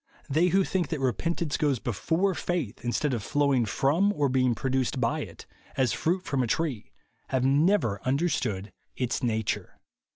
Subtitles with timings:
[0.27, 4.55] They who think that repentance goes be fore faith, instead of flowing from or being
[4.55, 5.45] produced by it,
[5.77, 6.91] as fruit from a tree,
[7.27, 9.79] have never understood its nature."